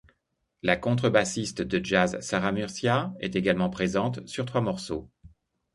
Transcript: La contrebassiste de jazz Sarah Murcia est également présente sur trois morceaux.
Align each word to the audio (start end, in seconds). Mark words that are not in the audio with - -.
La 0.63 0.77
contrebassiste 0.77 1.61
de 1.61 1.79
jazz 1.85 2.19
Sarah 2.21 2.51
Murcia 2.51 3.13
est 3.19 3.35
également 3.35 3.69
présente 3.69 4.27
sur 4.27 4.47
trois 4.47 4.59
morceaux. 4.61 5.11